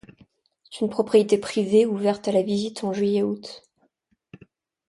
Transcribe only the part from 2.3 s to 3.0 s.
la visite en